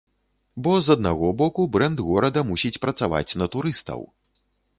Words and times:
Бо, 0.67 0.71
з 0.87 0.95
аднаго 0.97 1.29
боку, 1.41 1.65
брэнд 1.75 2.01
горада 2.07 2.45
мусіць 2.53 2.73
працаваць 2.87 3.37
на 3.43 3.51
турыстаў. 3.59 4.01